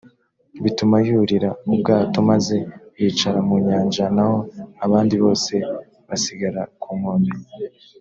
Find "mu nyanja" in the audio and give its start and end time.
3.47-4.03